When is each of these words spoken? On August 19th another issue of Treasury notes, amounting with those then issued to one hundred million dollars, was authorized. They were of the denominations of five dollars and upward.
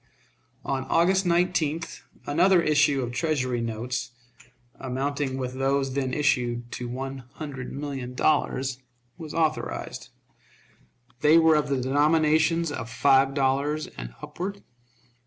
On 0.65 0.85
August 0.85 1.25
19th 1.25 2.01
another 2.25 2.59
issue 2.59 3.03
of 3.03 3.11
Treasury 3.11 3.61
notes, 3.61 4.09
amounting 4.79 5.37
with 5.37 5.53
those 5.53 5.93
then 5.93 6.11
issued 6.11 6.71
to 6.71 6.89
one 6.89 7.19
hundred 7.33 7.71
million 7.71 8.15
dollars, 8.15 8.79
was 9.19 9.35
authorized. 9.35 10.09
They 11.19 11.37
were 11.37 11.53
of 11.53 11.67
the 11.67 11.79
denominations 11.79 12.71
of 12.71 12.89
five 12.89 13.35
dollars 13.35 13.85
and 13.95 14.15
upward. 14.23 14.63